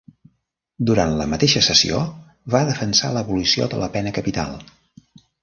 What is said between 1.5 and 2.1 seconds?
sessió,